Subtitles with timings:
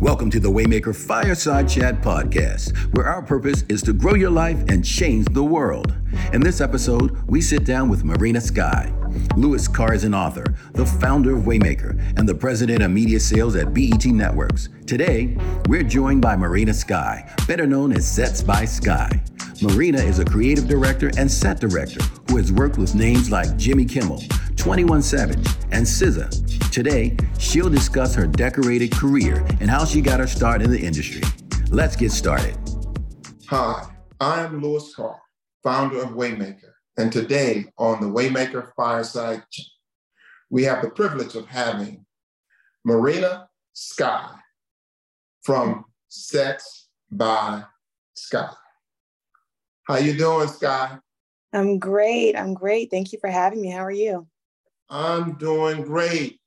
[0.00, 4.58] Welcome to the Waymaker Fireside Chat podcast, where our purpose is to grow your life
[4.68, 5.94] and change the world.
[6.34, 8.92] In this episode, we sit down with Marina Skye.
[9.36, 13.56] Louis Carr is an author, the founder of Waymaker, and the president of media sales
[13.56, 14.68] at BET Networks.
[14.86, 15.34] Today,
[15.66, 19.22] we're joined by Marina Skye, better known as Sets by Skye.
[19.62, 23.86] Marina is a creative director and set director who has worked with names like Jimmy
[23.86, 24.22] Kimmel,
[24.66, 26.72] 21 Savage, and SZA.
[26.72, 31.22] Today, she'll discuss her decorated career and how she got her start in the industry.
[31.70, 32.58] Let's get started.
[33.46, 33.86] Hi,
[34.18, 35.20] I am Louis Carr,
[35.62, 39.44] founder of Waymaker, and today on the Waymaker Fireside,
[40.50, 42.04] we have the privilege of having
[42.84, 44.34] Marina Skye
[45.44, 47.62] from Sets by
[48.16, 48.50] Skye.
[49.84, 50.98] How you doing, Skye?
[51.52, 52.34] I'm great.
[52.34, 52.90] I'm great.
[52.90, 53.70] Thank you for having me.
[53.70, 54.26] How are you?
[54.88, 56.40] I'm doing great.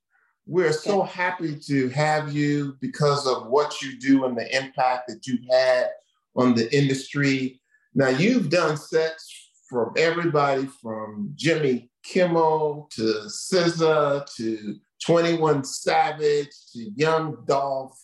[0.46, 5.26] We're so happy to have you because of what you do and the impact that
[5.26, 5.90] you've had
[6.34, 7.60] on the industry.
[7.94, 16.90] Now, you've done sets from everybody from Jimmy Kimmel to SZA to 21 Savage to
[16.96, 17.98] Young Dolph.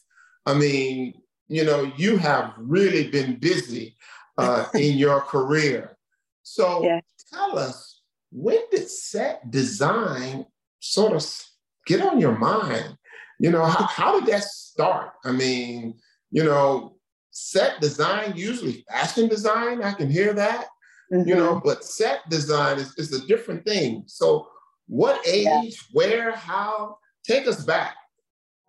[0.44, 1.14] I mean,
[1.48, 3.96] you know, you have really been busy
[4.39, 5.96] uh, in your career.
[6.42, 7.00] So yeah.
[7.33, 7.86] tell us,
[8.37, 10.45] when did set design
[10.79, 11.27] sort of
[11.87, 12.98] get on your mind?
[13.41, 15.12] You know, how, how did that start?
[15.25, 15.98] I mean,
[16.31, 16.98] you know,
[17.31, 20.67] set design, usually fashion design, I can hear that,
[21.11, 21.27] mm-hmm.
[21.27, 24.05] you know, but set design is, is a different thing.
[24.07, 24.48] So,
[24.87, 25.70] what age, yeah.
[25.92, 26.98] where, how?
[27.25, 27.97] Take us back.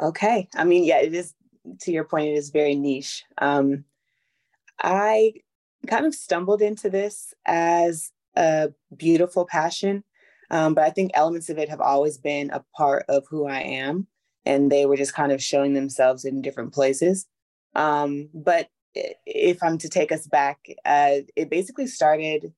[0.02, 0.48] Okay.
[0.56, 1.34] I mean, yeah, it is,
[1.82, 3.26] to your point, it is very niche.
[3.38, 3.84] Um,
[4.82, 5.34] I
[5.88, 10.04] kind of stumbled into this as a beautiful passion.
[10.50, 13.60] Um, but I think elements of it have always been a part of who I
[13.60, 14.08] am.
[14.46, 17.26] And they were just kind of showing themselves in different places.
[17.76, 18.70] Um, but
[19.26, 22.54] if I'm to take us back, uh, it basically started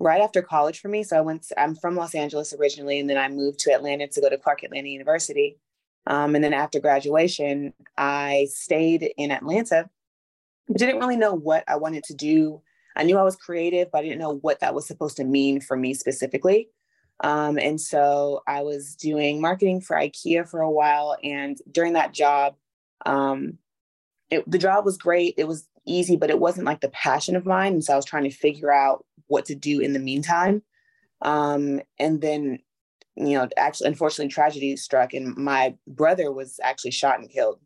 [0.00, 1.04] right after college for me.
[1.04, 4.20] So I went, I'm from Los Angeles originally, and then I moved to Atlanta to
[4.20, 5.58] go to Clark Atlanta University.
[6.08, 9.88] Um, and then after graduation, I stayed in Atlanta
[10.68, 12.62] but didn't really know what I wanted to do.
[12.96, 15.60] I knew I was creative, but I didn't know what that was supposed to mean
[15.60, 16.68] for me specifically.
[17.20, 21.16] Um, and so I was doing marketing for IKEA for a while.
[21.22, 22.56] And during that job,
[23.06, 23.58] um,
[24.30, 25.34] it, the job was great.
[25.36, 27.74] It was easy, but it wasn't like the passion of mine.
[27.74, 30.62] And so I was trying to figure out what to do in the meantime.
[31.22, 32.58] Um, and then,
[33.14, 37.60] you know, actually, unfortunately, tragedy struck, and my brother was actually shot and killed.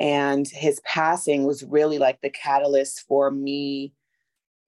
[0.00, 3.94] And his passing was really like the catalyst for me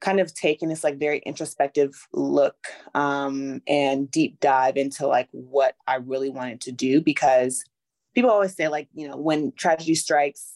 [0.00, 5.74] kind of taking this like very introspective look um, and deep dive into like what
[5.86, 7.64] I really wanted to do because
[8.14, 10.52] people always say like you know when tragedy strikes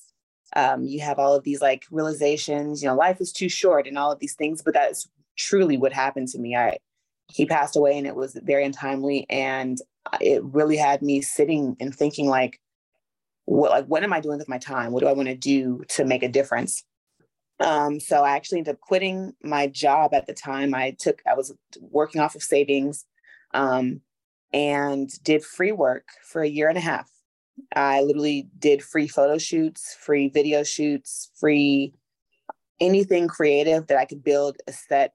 [0.56, 3.98] um, you have all of these like realizations you know life is too short and
[3.98, 6.78] all of these things but that's truly what happened to me I
[7.32, 9.78] he passed away and it was very untimely and
[10.20, 12.60] it really had me sitting and thinking like
[13.46, 14.92] what like what am I doing with my time?
[14.92, 16.84] What do I want to do to make a difference?
[17.60, 20.74] Um, so I actually ended up quitting my job at the time.
[20.74, 23.04] I took I was working off of savings
[23.52, 24.00] um,
[24.52, 27.08] and did free work for a year and a half.
[27.76, 31.94] I literally did free photo shoots, free video shoots, free
[32.80, 35.14] anything creative that I could build a set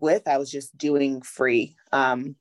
[0.00, 0.26] with.
[0.28, 1.76] I was just doing free.
[1.92, 2.36] Um,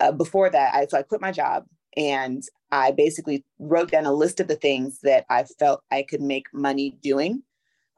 [0.00, 1.64] uh, before that, I so I quit my job
[1.96, 2.42] and
[2.72, 6.46] I basically wrote down a list of the things that I felt I could make
[6.52, 7.42] money doing.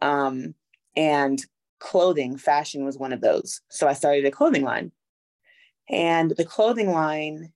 [0.03, 0.54] Um,
[0.97, 1.45] and
[1.79, 3.61] clothing, fashion was one of those.
[3.69, 4.93] So I started a clothing line.
[5.89, 7.53] And the clothing line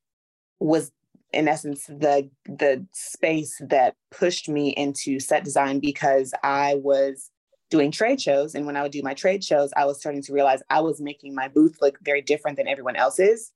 [0.60, 0.92] was
[1.32, 7.30] in essence the the space that pushed me into set design because I was
[7.70, 10.32] doing trade shows and when I would do my trade shows I was starting to
[10.32, 13.52] realize I was making my booth look very different than everyone else's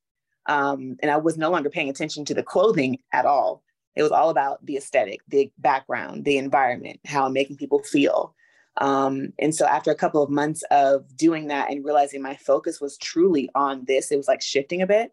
[0.47, 3.63] um, and I was no longer paying attention to the clothing at all.
[3.97, 8.35] It was all about the aesthetic, the background, the environment, how I'm making people feel.
[8.79, 12.81] Um, and so after a couple of months of doing that and realizing my focus
[12.81, 15.13] was truly on this, it was like shifting a bit.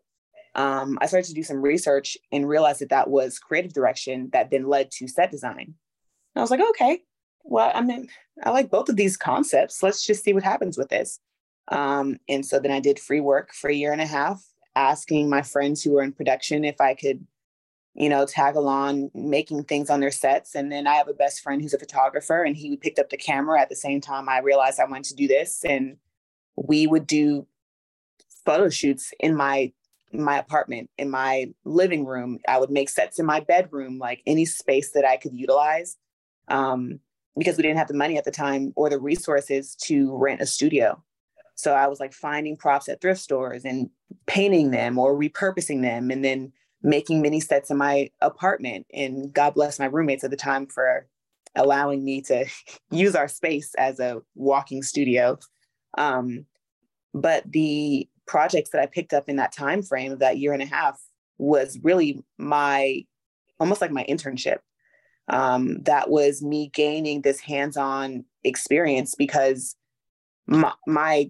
[0.56, 4.52] Um, I started to do some research and realized that that was creative direction that
[4.52, 5.76] then led to set design.
[6.36, 7.04] And I was like, okay,
[7.44, 8.10] well, I mean,
[8.44, 9.82] I like both of these concepts.
[9.82, 11.20] Let's just see what happens with this.
[11.68, 14.44] Um, and so then I did free work for a year and a half
[14.76, 17.26] asking my friends who were in production if I could,
[17.94, 20.56] you know, tag along making things on their sets.
[20.56, 23.18] And then I have a best friend who's a photographer and he picked up the
[23.18, 25.64] camera at the same time I realized I wanted to do this.
[25.66, 25.98] And
[26.56, 27.48] we would do
[28.46, 29.72] photo shoots in my
[30.14, 34.44] my apartment in my living room i would make sets in my bedroom like any
[34.44, 35.96] space that i could utilize
[36.52, 37.00] um,
[37.38, 40.46] because we didn't have the money at the time or the resources to rent a
[40.46, 41.02] studio.
[41.56, 43.90] So I was like finding props at thrift stores and
[44.26, 46.52] painting them or repurposing them and then
[46.84, 48.86] making mini sets in my apartment.
[48.94, 51.08] And God bless my roommates at the time for
[51.56, 52.46] allowing me to
[52.92, 55.38] use our space as a walking studio.
[55.98, 56.46] Um,
[57.14, 60.62] but the projects that I picked up in that time frame of that year and
[60.62, 61.00] a half
[61.38, 63.04] was really my
[63.60, 64.58] almost like my internship.
[65.28, 69.76] Um, that was me gaining this hands-on experience because
[70.48, 71.30] my, my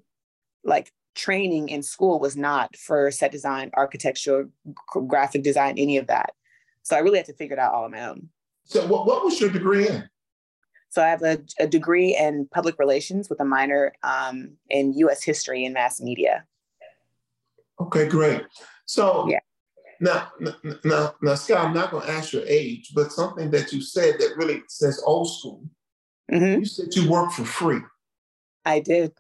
[0.64, 4.50] like training in school was not for set design, architecture,
[4.86, 6.32] graphic design, any of that.
[6.84, 8.30] So I really had to figure it out all on my own.
[8.64, 10.10] So what, what was your degree in?
[10.90, 15.24] So I have a, a degree in public relations with a minor um, in U.S.
[15.24, 16.44] history and mass media.
[17.80, 18.44] Okay, great.
[18.86, 19.40] So yeah.
[20.02, 20.32] now,
[20.84, 24.16] now, now, Scott, I'm not going to ask your age, but something that you said
[24.20, 25.64] that really says old school.
[26.32, 26.60] Mm-hmm.
[26.60, 27.80] You said you work for free.
[28.66, 29.14] I did.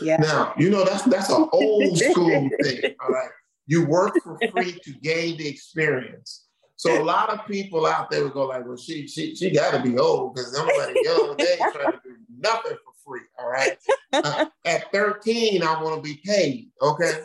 [0.00, 0.16] Yeah.
[0.16, 2.94] Now you know that's that's an old school thing.
[3.00, 3.30] All right.
[3.66, 6.46] You work for free to gain the experience.
[6.80, 9.72] So a lot of people out there would go like, well, she she she got
[9.72, 13.20] to be old because nobody young they ain't trying to do nothing for free.
[13.38, 13.76] All right.
[14.12, 16.70] Uh, at 13, I want to be paid.
[16.80, 17.24] Okay.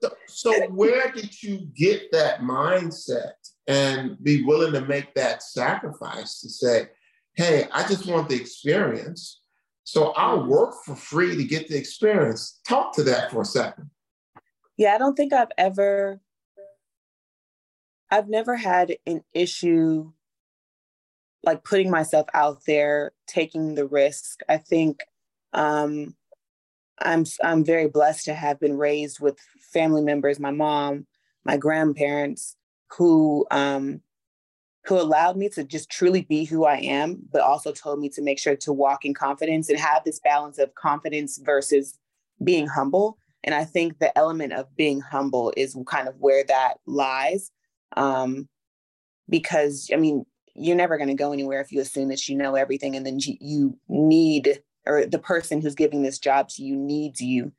[0.00, 3.32] So, so where did you get that mindset
[3.68, 6.88] and be willing to make that sacrifice to say,
[7.36, 9.40] hey, I just want the experience.
[9.88, 12.60] So I'll work for free to get the experience.
[12.68, 13.88] Talk to that for a second.
[14.76, 16.20] Yeah, I don't think I've ever
[18.10, 20.12] I've never had an issue
[21.42, 24.40] like putting myself out there, taking the risk.
[24.46, 25.04] I think
[25.54, 26.14] um,
[27.00, 29.38] I'm I'm very blessed to have been raised with
[29.72, 31.06] family members, my mom,
[31.46, 32.56] my grandparents,
[32.98, 34.02] who um,
[34.88, 38.22] who allowed me to just truly be who I am, but also told me to
[38.22, 41.98] make sure to walk in confidence and have this balance of confidence versus
[42.42, 43.18] being humble.
[43.44, 47.50] And I think the element of being humble is kind of where that lies
[47.98, 48.48] um,
[49.28, 50.24] because I mean,
[50.54, 53.18] you're never going to go anywhere if you assume that you know everything and then
[53.20, 57.52] you, need, or the person who's giving this job to you needs you.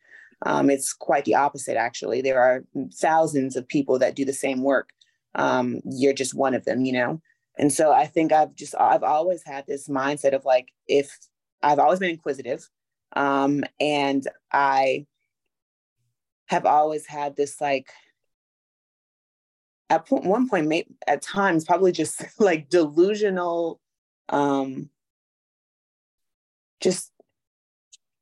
[0.46, 2.22] Um, it's quite the opposite, actually.
[2.22, 4.90] There are thousands of people that do the same work.
[5.36, 7.22] Um, you're just one of them, you know?
[7.58, 11.18] And so I think I've just, I've always had this mindset of like, if
[11.62, 12.68] I've always been inquisitive
[13.16, 15.06] um, and I
[16.48, 17.90] have always had this like
[19.90, 23.80] at one point, maybe at times, probably just like delusional,
[24.30, 24.90] um,
[26.80, 27.12] just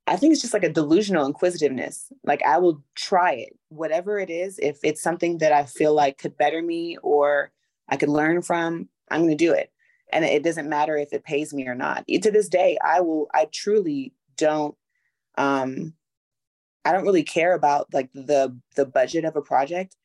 [0.08, 2.10] I think it's just like a delusional inquisitiveness.
[2.24, 4.58] Like I will try it, whatever it is.
[4.58, 7.52] If it's something that I feel like could better me or
[7.88, 9.70] I could learn from, I'm going to do it.
[10.10, 12.06] And it doesn't matter if it pays me or not.
[12.08, 13.28] To this day, I will.
[13.34, 14.74] I truly don't.
[15.36, 15.92] Um,
[16.86, 19.96] I don't really care about like the the budget of a project.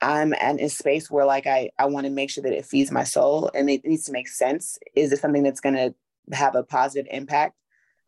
[0.00, 2.90] I'm in a space where like I I want to make sure that it feeds
[2.90, 4.78] my soul and it needs to make sense.
[4.96, 5.94] Is it something that's going to
[6.34, 7.54] have a positive impact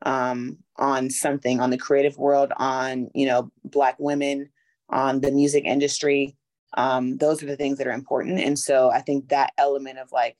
[0.03, 4.51] um, on something on the creative world, on you know Black women,
[4.89, 6.37] on the music industry?
[6.75, 8.39] Um, those are the things that are important.
[8.39, 10.37] And so I think that element of like,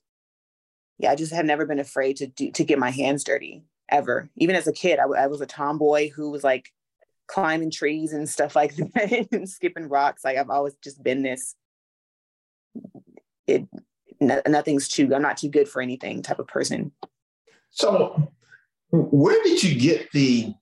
[0.99, 4.31] yeah, I just have never been afraid to do to get my hands dirty ever.
[4.37, 6.71] Even as a kid, I, I was a tomboy who was like
[7.27, 10.25] climbing trees and stuff like that and skipping rocks.
[10.25, 11.55] Like I've always just been this.
[13.47, 13.67] It
[14.21, 15.15] nothing's too.
[15.15, 16.93] I'm not too good for anything type of person.
[17.71, 18.33] So,
[18.91, 20.55] where did you get the?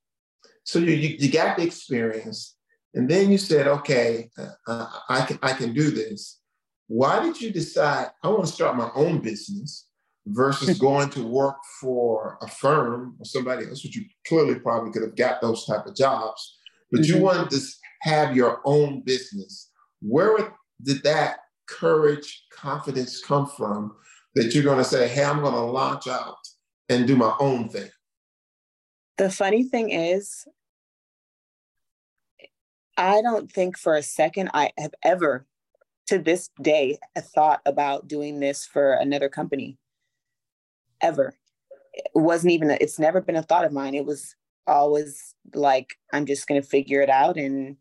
[0.64, 2.56] So you you, got the experience,
[2.94, 4.30] and then you said, "Okay,
[4.66, 6.40] uh, I can I can do this."
[6.88, 9.88] Why did you decide I want to start my own business
[10.26, 15.02] versus going to work for a firm or somebody else, which you clearly probably could
[15.02, 16.58] have got those type of jobs?
[16.90, 17.16] but mm-hmm.
[17.16, 17.60] you wanted to
[18.02, 19.70] have your own business.
[20.00, 23.94] Where did that courage, confidence come from
[24.34, 26.38] that you're going to say, hey, I'm going to launch out
[26.88, 27.90] and do my own thing?
[29.18, 30.46] The funny thing is,
[32.96, 35.46] I don't think for a second I have ever,
[36.06, 39.76] to this day, thought about doing this for another company.
[41.00, 41.34] Ever.
[41.92, 43.94] It wasn't even, a, it's never been a thought of mine.
[43.94, 44.34] It was
[44.68, 47.76] always like i'm just going to figure it out and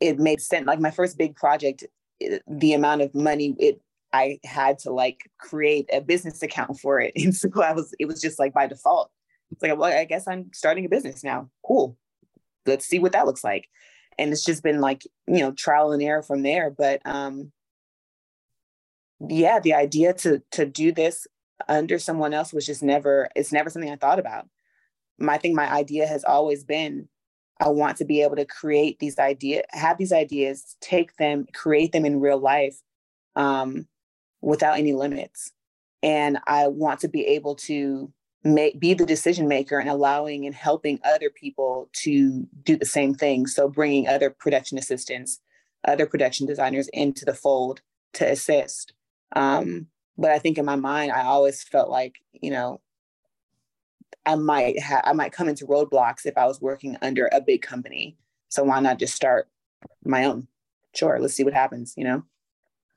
[0.00, 1.84] it made sense like my first big project
[2.20, 3.80] eh, the amount of money it
[4.12, 7.12] i had to like create a business account for it.
[7.16, 9.10] And so i was it was just like by default.
[9.50, 11.50] It's like well i guess i'm starting a business now.
[11.64, 11.96] Cool.
[12.66, 13.68] Let's see what that looks like.
[14.18, 16.70] And it's just been like you know trial and error from there.
[16.70, 17.52] But um
[19.20, 21.26] yeah, the idea to to do this
[21.68, 24.48] under someone else was just never it's never something I thought about.
[25.18, 27.08] My I think my idea has always been
[27.60, 31.92] I want to be able to create these ideas, have these ideas, take them, create
[31.92, 32.80] them in real life.
[33.34, 33.86] Um,
[34.40, 35.52] without any limits.
[36.02, 38.12] And I want to be able to
[38.44, 43.14] make be the decision maker and allowing and helping other people to do the same
[43.14, 43.46] thing.
[43.46, 45.40] So bringing other production assistants,
[45.86, 47.80] other production designers into the fold
[48.14, 48.92] to assist.
[49.34, 52.80] Um, but I think in my mind, I always felt like, you know,
[54.24, 57.62] I might have I might come into roadblocks if I was working under a big
[57.62, 58.16] company.
[58.48, 59.48] So why not just start
[60.04, 60.48] my own?
[60.94, 62.24] Sure, let's see what happens, you know?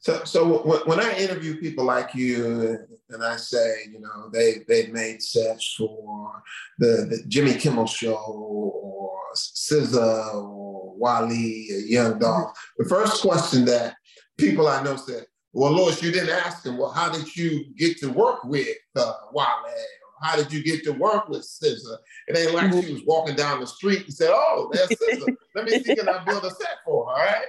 [0.01, 2.79] So, so when I interview people like you,
[3.11, 6.41] and I say, you know, they they've made sets for
[6.79, 13.63] the, the Jimmy Kimmel Show or SZA or Wale or Young Dolph, the first question
[13.65, 13.95] that
[14.39, 17.99] people I know said, well, Louis, you didn't ask him, well, how did you get
[17.99, 19.45] to work with uh, Wale?
[19.45, 21.97] Or how did you get to work with SZA?
[22.27, 22.87] It ain't like mm-hmm.
[22.87, 25.35] she was walking down the street and said, oh, that's SZA.
[25.53, 27.45] Let me see, can I build a set for her, all right?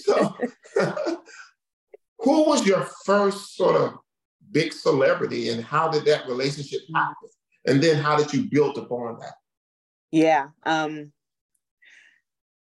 [0.00, 0.34] So
[2.24, 3.94] who was your first sort of
[4.50, 7.28] big celebrity and how did that relationship happen?
[7.66, 9.34] And then how did you build upon that?
[10.10, 10.48] Yeah.
[10.64, 11.12] Um,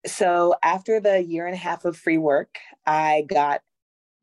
[0.06, 3.62] so after the year and a half of free work, I got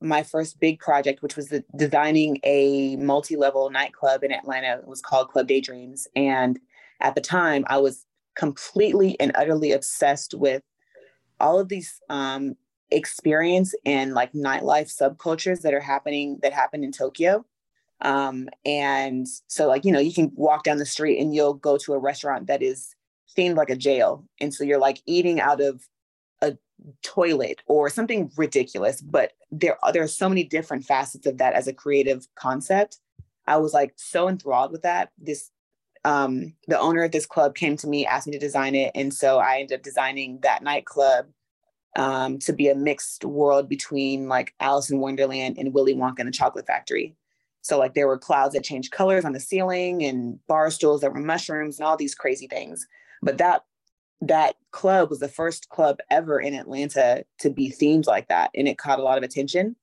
[0.01, 4.79] my first big project, which was the, designing a multi-level nightclub in Atlanta.
[4.79, 6.07] It was called Club Daydreams.
[6.15, 6.59] And
[7.01, 8.05] at the time, I was
[8.37, 10.63] completely and utterly obsessed with
[11.41, 12.57] all of these um,
[12.95, 17.45] experience and like nightlife subcultures that are happening that happen in Tokyo.
[18.01, 21.77] Um, and so like, you know, you can walk down the street and you'll go
[21.79, 22.95] to a restaurant that is
[23.37, 24.25] themed like a jail.
[24.41, 25.83] And so you're like eating out of
[26.43, 26.57] a
[27.03, 31.55] toilet or something ridiculous, but there, are, there are so many different facets of that
[31.55, 32.99] as a creative concept.
[33.47, 35.11] I was like so enthralled with that.
[35.19, 35.51] This
[36.07, 38.93] um, the owner of this club came to me, asked me to design it.
[38.95, 41.29] And so I ended up designing that nightclub
[41.97, 46.29] um, to be a mixed world between like Alice in Wonderland and Willy Wonka and
[46.29, 47.15] the Chocolate Factory.
[47.63, 51.13] So like there were clouds that changed colors on the ceiling and bar stools that
[51.13, 52.87] were mushrooms and all these crazy things.
[53.23, 53.65] But that
[54.21, 58.67] that club was the first club ever in Atlanta to be themed like that, and
[58.67, 59.77] it caught a lot of attention.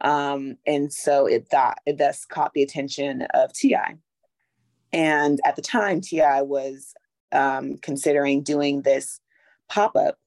[0.00, 3.96] Um, and so it that it thus caught the attention of T.I.
[4.92, 6.42] And at the time, T.I.
[6.42, 6.94] was
[7.32, 9.20] um, considering doing this
[9.68, 10.18] pop up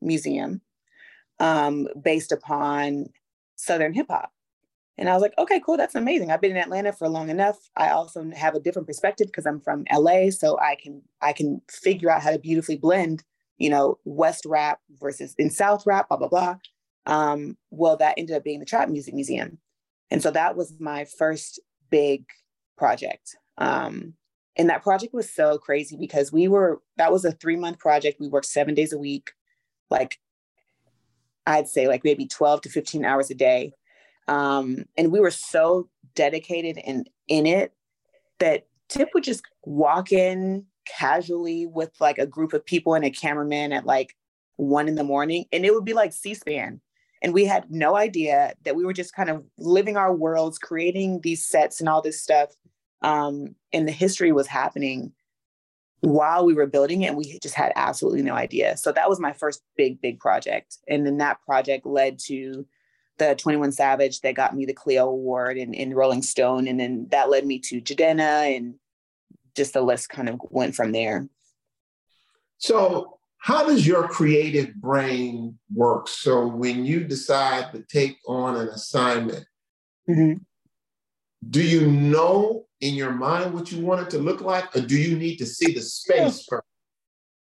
[0.00, 0.60] museum
[1.40, 3.06] um, based upon
[3.56, 4.32] Southern hip hop.
[4.96, 6.30] And I was like, okay, cool, that's amazing.
[6.30, 7.58] I've been in Atlanta for long enough.
[7.76, 11.60] I also have a different perspective because I'm from LA, so I can I can
[11.68, 13.24] figure out how to beautifully blend,
[13.58, 16.56] you know, West rap versus in South rap, blah blah blah.
[17.06, 19.58] Um, well, that ended up being the Trap Music Museum,
[20.12, 21.60] and so that was my first
[21.90, 22.24] big
[22.78, 23.36] project.
[23.58, 24.14] Um,
[24.56, 28.20] and that project was so crazy because we were that was a three month project.
[28.20, 29.32] We worked seven days a week,
[29.90, 30.18] like
[31.46, 33.72] I'd say like maybe 12 to 15 hours a day.
[34.28, 37.72] Um, and we were so dedicated and in it
[38.38, 43.10] that Tip would just walk in casually with like a group of people and a
[43.10, 44.14] cameraman at like
[44.56, 46.80] one in the morning, and it would be like C SPAN.
[47.22, 51.20] And we had no idea that we were just kind of living our worlds, creating
[51.22, 52.50] these sets and all this stuff.
[53.00, 55.12] Um, and the history was happening
[56.04, 58.76] while we were building it and we just had absolutely no idea.
[58.76, 60.78] So that was my first big big project.
[60.88, 62.66] And then that project led to
[63.18, 66.66] the 21 savage that got me the clio award in, in rolling stone.
[66.66, 68.74] And then that led me to Jidenna and
[69.54, 71.28] just the list kind of went from there.
[72.58, 76.08] So how does your creative brain work?
[76.08, 79.46] So when you decide to take on an assignment
[80.08, 80.38] mm-hmm.
[81.48, 84.96] do you know in your mind what you want it to look like, or do
[84.96, 86.66] you need to see the space first?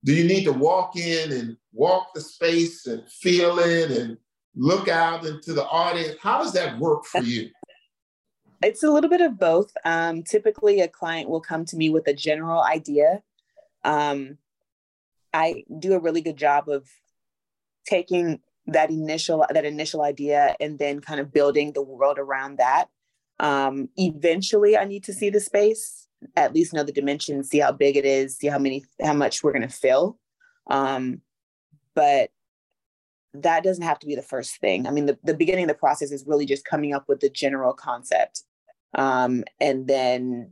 [0.03, 4.17] Do you need to walk in and walk the space and feel it and
[4.55, 6.17] look out into the audience?
[6.19, 7.49] How does that work for you?
[8.63, 9.71] It's a little bit of both.
[9.85, 13.21] Um, typically, a client will come to me with a general idea.
[13.83, 14.39] Um,
[15.31, 16.89] I do a really good job of
[17.85, 22.87] taking that initial that initial idea and then kind of building the world around that.
[23.39, 27.71] Um, eventually, I need to see the space, at least know the dimensions, see how
[27.71, 30.17] big it is, see how many, how much we're going to fill.
[30.67, 31.21] Um,
[31.93, 32.31] but
[33.33, 34.87] that doesn't have to be the first thing.
[34.87, 37.29] I mean, the, the beginning of the process is really just coming up with the
[37.29, 38.43] general concept.
[38.95, 40.49] Um, and then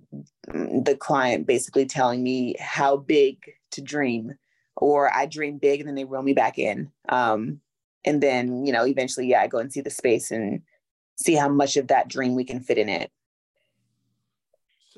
[0.47, 3.37] the client basically telling me how big
[3.71, 4.33] to dream,
[4.75, 6.91] or I dream big and then they reel me back in.
[7.09, 7.61] Um,
[8.05, 10.61] and then, you know, eventually, yeah, I go and see the space and
[11.15, 13.11] see how much of that dream we can fit in it.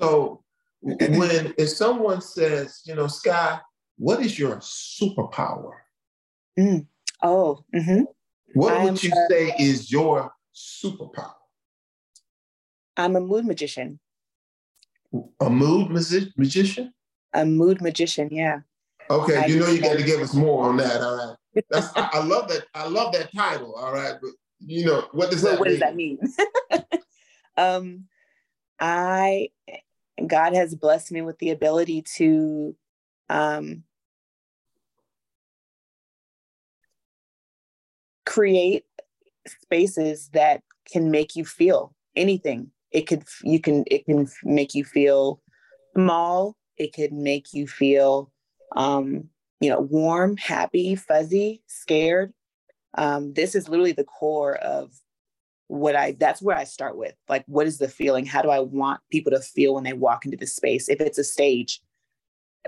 [0.00, 0.42] So
[0.80, 3.60] when if someone says, you know, Skye,
[3.96, 5.72] what is your superpower?
[6.58, 6.86] Mm.
[7.22, 8.02] Oh, mm-hmm.
[8.54, 11.34] what I'm would you a, say is your superpower?
[12.96, 13.98] I'm a mood magician.
[15.40, 16.92] A mood magi- magician?
[17.32, 18.60] A mood magician, yeah.
[19.10, 21.00] Okay, I you know you got to give us more on that.
[21.00, 21.64] All right.
[21.70, 22.66] That's, I, I, love that.
[22.74, 23.74] I love that title.
[23.74, 25.58] All right, but you know what does that?
[25.58, 25.72] What mean?
[25.72, 26.18] does that mean?
[27.56, 28.04] um,
[28.80, 29.50] I
[30.26, 32.74] God has blessed me with the ability to
[33.28, 33.84] um,
[38.26, 38.84] create
[39.46, 42.70] spaces that can make you feel anything.
[42.90, 45.40] It could you can it can make you feel
[45.94, 46.56] small.
[46.76, 48.30] It could make you feel
[48.76, 49.28] um,
[49.60, 52.32] you know warm, happy, fuzzy, scared.
[52.94, 54.92] Um, this is literally the core of
[55.68, 57.14] what I that's where I start with.
[57.28, 58.24] Like, what is the feeling?
[58.24, 60.88] How do I want people to feel when they walk into the space?
[60.88, 61.80] If it's a stage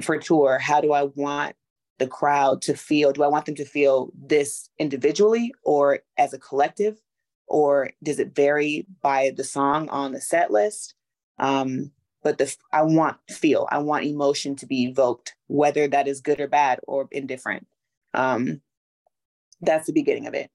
[0.03, 1.57] for tour, how do I want
[1.99, 3.13] the crowd to feel?
[3.13, 6.99] Do I want them to feel this individually or as a collective?
[7.47, 10.95] Or does it vary by the song on the set list?
[11.39, 11.91] Um,
[12.23, 16.41] but the I want feel, I want emotion to be evoked, whether that is good
[16.41, 17.67] or bad or indifferent.
[18.15, 18.61] Um,
[19.61, 20.51] that's the beginning of it.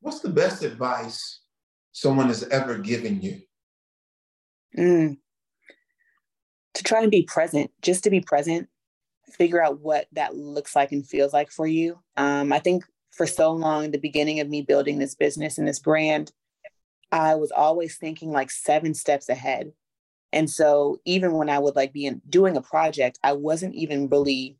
[0.00, 1.40] What's the best advice
[1.92, 3.40] someone has ever given you?
[4.76, 5.18] Mm.
[6.74, 8.68] To try and be present, just to be present,
[9.30, 11.98] figure out what that looks like and feels like for you.
[12.16, 15.78] Um, I think for so long, the beginning of me building this business and this
[15.78, 16.32] brand,
[17.12, 19.72] I was always thinking like seven steps ahead.
[20.32, 24.08] And so even when I would like be in, doing a project, I wasn't even
[24.08, 24.56] really,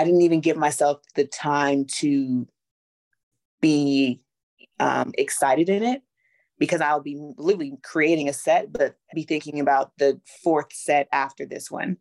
[0.00, 2.48] I didn't even give myself the time to
[3.60, 4.22] be
[4.78, 6.00] um, excited in it
[6.58, 11.44] because I'll be literally creating a set, but be thinking about the fourth set after
[11.44, 11.98] this one.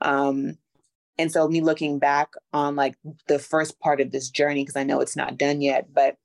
[0.00, 0.58] Um,
[1.18, 2.94] and so me looking back on like
[3.26, 6.18] the first part of this journey, because I know it's not done yet, but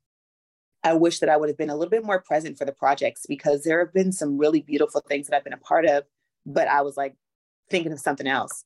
[0.83, 3.25] I wish that I would have been a little bit more present for the projects
[3.27, 6.03] because there have been some really beautiful things that I've been a part of,
[6.45, 7.15] but I was like
[7.71, 8.63] thinking of something else.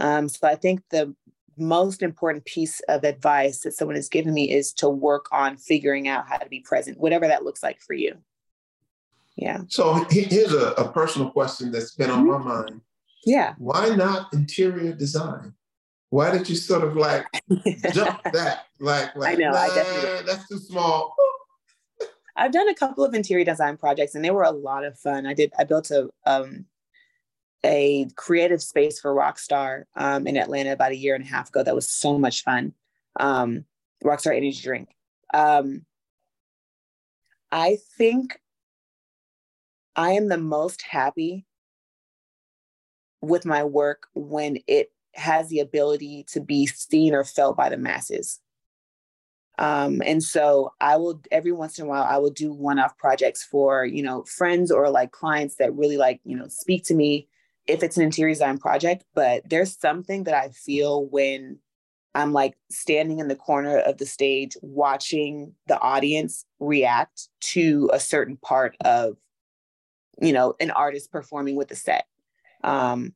[0.00, 1.14] Um, so I think the
[1.60, 6.08] most important piece of advice that someone has given me is to work on figuring
[6.08, 8.16] out how to be present, whatever that looks like for you.
[9.36, 9.62] Yeah.
[9.68, 12.44] So here's a, a personal question that's been on mm-hmm.
[12.44, 12.80] my mind.
[13.24, 13.54] Yeah.
[13.58, 15.54] Why not interior design?
[16.10, 17.24] Why did you sort of like
[17.92, 18.66] jump that?
[18.80, 21.14] Like, like I know, nah, I definitely that's too small.
[22.36, 25.26] I've done a couple of interior design projects and they were a lot of fun.
[25.26, 26.66] I did I built a um
[27.64, 31.62] a creative space for Rockstar um, in Atlanta about a year and a half ago.
[31.62, 32.72] That was so much fun.
[33.18, 33.64] Um,
[34.04, 34.88] Rockstar Energy Drink.
[35.34, 35.84] Um,
[37.52, 38.40] I think
[39.96, 41.44] I am the most happy
[43.20, 47.76] with my work when it has the ability to be seen or felt by the
[47.76, 48.40] masses.
[49.58, 53.44] Um, and so I will every once in a while I will do one-off projects
[53.44, 57.28] for you know friends or like clients that really like you know speak to me
[57.70, 61.58] if it's an interior design project, but there's something that I feel when
[62.14, 68.00] I'm like standing in the corner of the stage watching the audience react to a
[68.00, 69.16] certain part of,
[70.20, 72.06] you know, an artist performing with a set.
[72.64, 73.14] Um,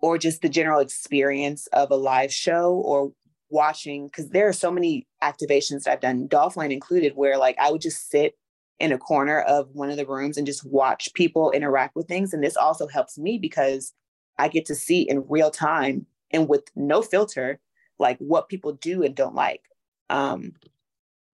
[0.00, 3.12] or just the general experience of a live show or
[3.48, 7.70] watching, because there are so many activations that I've done, Dolphin included, where like I
[7.70, 8.34] would just sit
[8.78, 12.34] in a corner of one of the rooms and just watch people interact with things.
[12.34, 13.92] And this also helps me because
[14.38, 17.58] I get to see in real time and with no filter,
[17.98, 19.62] like what people do and don't like.
[20.10, 20.52] Um,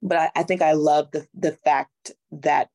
[0.03, 2.71] but I, I think I love the the fact that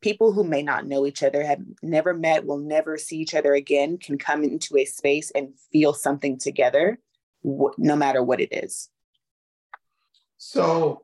[0.00, 3.54] people who may not know each other, have never met, will never see each other
[3.54, 6.98] again, can come into a space and feel something together,
[7.44, 8.88] wh- no matter what it is.
[10.38, 11.02] So,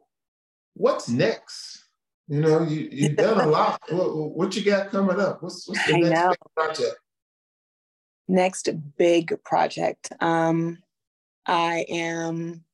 [0.74, 1.84] what's next?
[2.28, 3.80] You know, you you've done a lot.
[3.88, 5.42] what, what, you got coming up?
[5.42, 6.34] What's, what's the next know.
[6.56, 6.96] project?
[8.26, 10.12] Next big project.
[10.20, 10.78] Um,
[11.46, 12.64] I am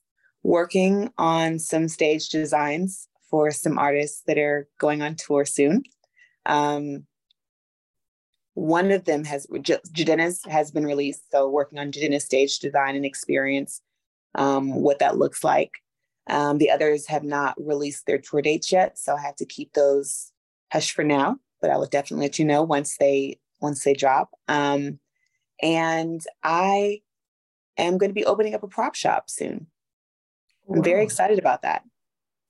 [0.42, 5.82] working on some stage designs for some artists that are going on tour soon.
[6.46, 7.06] Um,
[8.54, 13.04] one of them has Jidenna's has been released, so working on Jidenna's stage design and
[13.04, 13.80] experience,
[14.34, 15.72] um, what that looks like.
[16.28, 19.72] Um, the others have not released their tour dates yet, so I have to keep
[19.72, 20.32] those
[20.72, 21.38] hush for now.
[21.60, 24.30] But I will definitely let you know once they once they drop.
[24.48, 24.98] Um,
[25.62, 27.02] and I
[27.78, 29.66] am going to be opening up a prop shop soon.
[30.66, 30.76] Wow.
[30.76, 31.82] I'm very excited about that.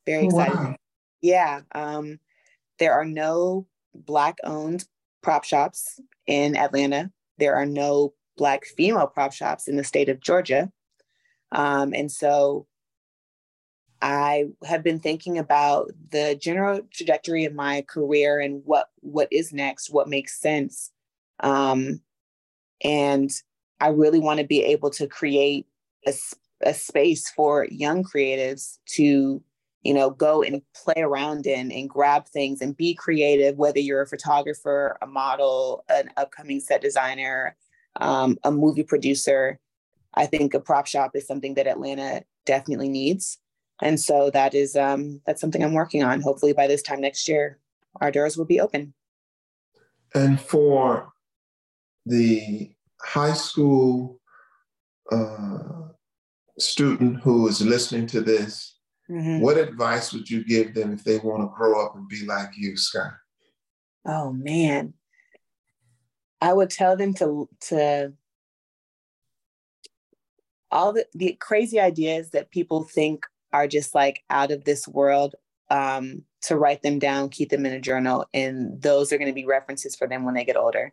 [0.07, 0.55] Very excited.
[0.55, 0.77] Wow.
[1.21, 1.61] Yeah.
[1.75, 2.19] Um,
[2.79, 4.87] there are no Black owned
[5.23, 7.13] prop shops in Atlanta.
[7.39, 10.73] There are no Black female prop shops in the state of Georgia.
[11.53, 12.67] Um, and so
[14.03, 19.53] I have been thinking about the general trajectory of my career and what what is
[19.53, 20.91] next, what makes sense.
[21.39, 22.01] Um,
[22.83, 23.31] and
[23.81, 25.67] I really want to be able to create
[26.07, 26.13] a,
[26.63, 29.41] a space for young creatives to
[29.83, 34.03] you know go and play around in and grab things and be creative whether you're
[34.03, 37.57] a photographer a model an upcoming set designer
[38.01, 39.59] um, a movie producer
[40.15, 43.39] i think a prop shop is something that atlanta definitely needs
[43.83, 47.29] and so that is um, that's something i'm working on hopefully by this time next
[47.29, 47.59] year
[48.01, 48.95] our doors will be open
[50.15, 51.13] and for
[52.07, 52.71] the
[53.03, 54.19] high school
[55.11, 55.59] uh,
[56.59, 58.73] student who is listening to this
[59.13, 59.41] Mm-hmm.
[59.41, 62.51] What advice would you give them if they want to grow up and be like
[62.57, 63.13] you, Scott?
[64.07, 64.95] Oh man.
[66.41, 68.13] I would tell them to to
[70.71, 75.35] all the, the crazy ideas that people think are just like out of this world
[75.71, 79.35] um, to write them down, keep them in a journal, and those are going to
[79.35, 80.93] be references for them when they get older.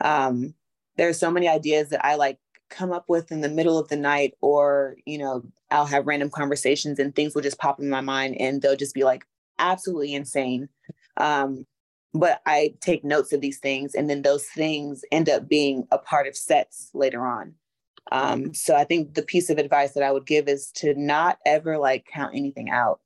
[0.00, 0.54] Um,
[0.96, 2.38] there are so many ideas that I like
[2.70, 6.30] come up with in the middle of the night or you know i'll have random
[6.30, 9.24] conversations and things will just pop in my mind and they'll just be like
[9.58, 10.68] absolutely insane
[11.18, 11.66] um,
[12.12, 15.98] but i take notes of these things and then those things end up being a
[15.98, 17.54] part of sets later on
[18.12, 21.38] um, so i think the piece of advice that i would give is to not
[21.46, 23.00] ever like count anything out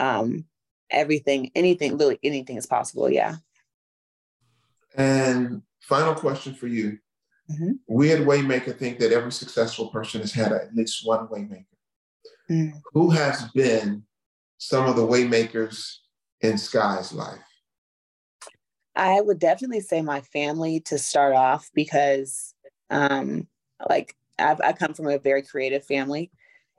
[0.00, 0.44] um,
[0.90, 3.36] everything anything literally anything is possible yeah
[4.96, 6.98] and final question for you
[7.50, 7.72] Mm-hmm.
[7.88, 11.66] We at Waymaker think that every successful person has had at least one Waymaker.
[12.50, 12.80] Mm.
[12.92, 14.04] Who has been
[14.58, 15.96] some of the Waymakers
[16.40, 17.38] in Skye's life?
[18.96, 22.54] I would definitely say my family to start off because,
[22.90, 23.48] um,
[23.90, 26.30] like, I've, I come from a very creative family.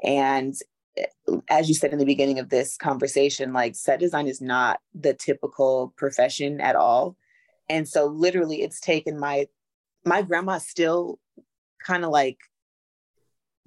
[0.03, 0.53] And
[0.97, 1.05] eh,
[1.49, 5.13] as you said in the beginning of this conversation, like, set design is not the
[5.13, 7.15] typical profession at all.
[7.69, 9.47] And so, literally, it's taken my
[10.05, 11.19] my grandma still
[11.83, 12.37] kind of like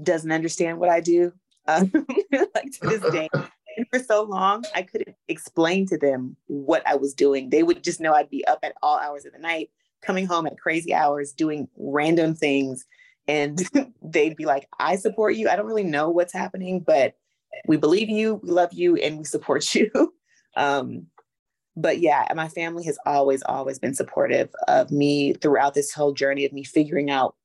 [0.03, 1.33] doesn't understand what I do.
[1.67, 1.91] Um,
[2.33, 3.29] like to this day.
[3.77, 7.51] And for so long, I couldn't explain to them what I was doing.
[7.51, 9.71] They would just know I'd be up at all hours of the night,
[10.03, 12.87] coming home at crazy hours, doing random things.
[13.29, 13.63] And
[14.03, 15.49] they'd be like, I support you.
[15.49, 17.15] I don't really know what's happening, but
[17.67, 19.91] we believe you, we love you, and we support you.
[20.57, 21.07] Um,
[21.77, 26.45] but yeah, my family has always, always been supportive of me throughout this whole journey
[26.45, 27.37] of me figuring out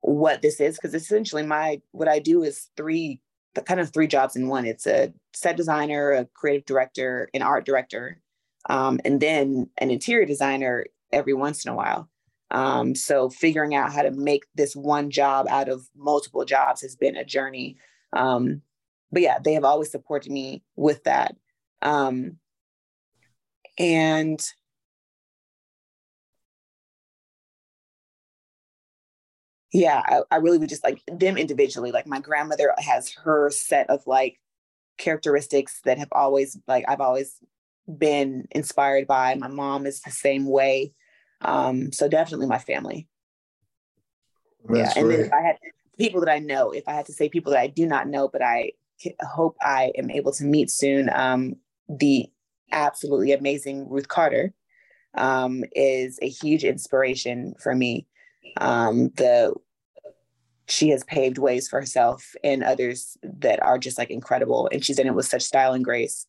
[0.00, 0.78] what this is.
[0.78, 3.20] Cause essentially my, what I do is three,
[3.66, 4.64] kind of three jobs in one.
[4.64, 8.22] It's a set designer, a creative director, an art director,
[8.70, 12.08] um, and then an interior designer every once in a while.
[12.50, 16.96] Um, so figuring out how to make this one job out of multiple jobs has
[16.96, 17.76] been a journey.
[18.12, 18.62] Um,
[19.12, 21.36] but yeah, they have always supported me with that.
[21.82, 22.38] Um,
[23.78, 24.40] and
[29.72, 31.92] yeah, I, I really would just like them individually.
[31.92, 34.38] Like my grandmother has her set of like
[34.98, 37.36] characteristics that have always like I've always
[37.98, 39.34] been inspired by.
[39.36, 40.92] My mom is the same way.
[41.40, 43.08] Um, so definitely my family.
[44.68, 45.56] That's yeah, and then if I had
[45.98, 48.28] people that I know, if I had to say people that I do not know,
[48.28, 48.72] but I
[49.22, 51.54] hope I am able to meet soon, um,
[51.88, 52.26] the
[52.72, 54.52] absolutely amazing Ruth Carter
[55.14, 58.06] um, is a huge inspiration for me.
[58.60, 59.54] Um, the
[60.66, 64.96] she has paved ways for herself and others that are just like incredible, and she's
[64.96, 66.26] done it with such style and grace.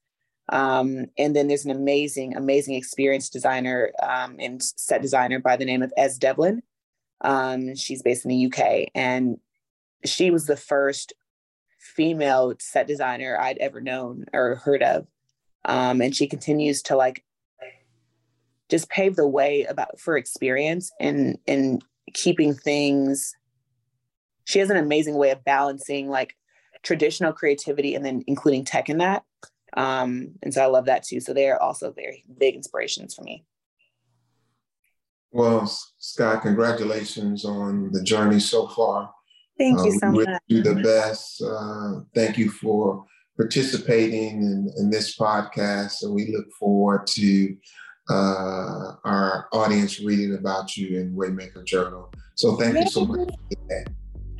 [0.51, 5.65] Um, and then there's an amazing, amazing experience designer um, and set designer by the
[5.65, 6.63] name of Es Devlin.
[7.21, 9.37] Um, she's based in the UK, and
[10.05, 11.13] she was the first
[11.77, 15.07] female set designer I'd ever known or heard of.
[15.65, 17.23] Um, and she continues to like
[18.69, 21.83] just pave the way about for experience and and
[22.13, 23.35] keeping things.
[24.45, 26.35] She has an amazing way of balancing like
[26.81, 29.23] traditional creativity and then including tech in that.
[29.75, 31.19] Um, and so I love that too.
[31.19, 33.45] So they are also very big inspirations for me.
[35.31, 35.67] Well,
[35.99, 39.11] Scott, congratulations on the journey so far.
[39.57, 40.41] Thank you um, so much.
[40.47, 41.41] You the best.
[41.41, 43.05] Uh, thank you for
[43.37, 46.01] participating in, in this podcast.
[46.01, 47.55] And we look forward to
[48.09, 52.11] uh, our audience reading about you in Waymaker Journal.
[52.35, 52.81] So thank Yay.
[52.81, 53.29] you so much.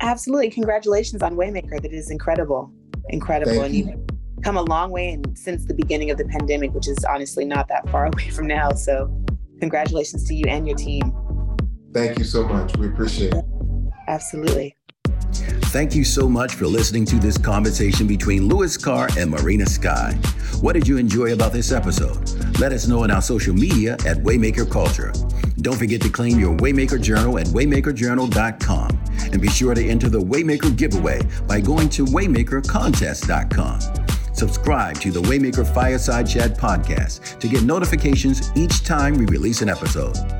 [0.00, 0.50] Absolutely.
[0.50, 1.80] Congratulations on Waymaker.
[1.80, 2.72] That is incredible.
[3.10, 3.60] Incredible.
[3.60, 4.06] Thank you.
[4.42, 7.68] Come a long way and since the beginning of the pandemic, which is honestly not
[7.68, 8.70] that far away from now.
[8.70, 9.14] So,
[9.60, 11.12] congratulations to you and your team.
[11.92, 12.76] Thank you so much.
[12.76, 13.44] We appreciate it.
[14.08, 14.76] Absolutely.
[15.70, 20.12] Thank you so much for listening to this conversation between Louis Carr and Marina Skye.
[20.60, 22.28] What did you enjoy about this episode?
[22.58, 25.12] Let us know on our social media at Waymaker Culture.
[25.60, 29.00] Don't forget to claim your Waymaker Journal at waymakerjournal.com
[29.32, 34.09] and be sure to enter the Waymaker giveaway by going to waymakercontest.com.
[34.40, 39.68] Subscribe to the Waymaker Fireside Chat podcast to get notifications each time we release an
[39.68, 40.39] episode.